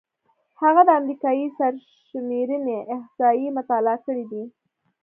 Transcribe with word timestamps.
هغه 0.61 0.81
د 0.85 0.89
امریکايي 0.99 1.47
سرشمېرنې 1.57 2.77
احصایې 2.95 3.49
مطالعه 3.57 3.99
کړې 4.05 4.23
دي. 4.31 4.43